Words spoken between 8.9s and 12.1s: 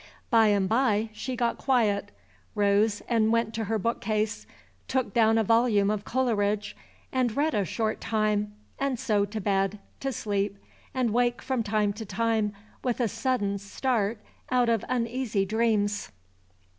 so to bed, to sleep and wake from time to